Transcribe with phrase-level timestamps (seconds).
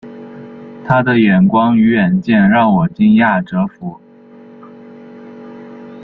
[0.83, 3.99] 他的眼光与远见让我惊讶折服